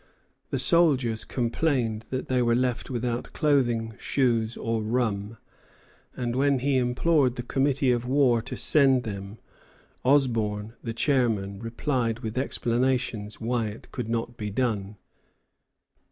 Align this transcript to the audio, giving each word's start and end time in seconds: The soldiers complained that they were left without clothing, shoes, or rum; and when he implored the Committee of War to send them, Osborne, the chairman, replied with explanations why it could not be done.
The 0.49 0.57
soldiers 0.57 1.23
complained 1.25 2.07
that 2.09 2.27
they 2.27 2.41
were 2.41 2.55
left 2.55 2.89
without 2.89 3.33
clothing, 3.33 3.93
shoes, 3.99 4.57
or 4.57 4.81
rum; 4.81 5.37
and 6.17 6.35
when 6.35 6.57
he 6.57 6.77
implored 6.77 7.35
the 7.35 7.43
Committee 7.43 7.91
of 7.91 8.07
War 8.07 8.41
to 8.41 8.57
send 8.57 9.03
them, 9.03 9.37
Osborne, 10.03 10.73
the 10.81 10.95
chairman, 10.95 11.59
replied 11.59 12.21
with 12.21 12.35
explanations 12.39 13.39
why 13.39 13.67
it 13.67 13.91
could 13.91 14.09
not 14.09 14.37
be 14.37 14.49
done. 14.49 14.97